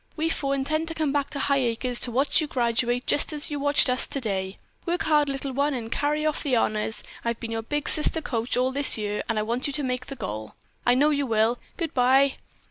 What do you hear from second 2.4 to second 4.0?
you graduate just as you watched